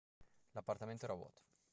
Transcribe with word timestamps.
l'appartamento 0.53 1.05
era 1.05 1.13
vuoto 1.13 1.43